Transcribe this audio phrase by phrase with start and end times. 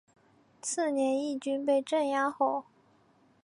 [0.63, 2.65] 次年义军被镇压后。